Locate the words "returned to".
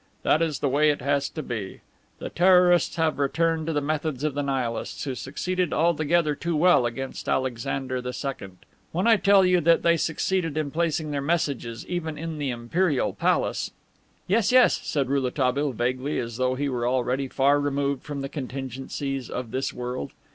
3.19-3.71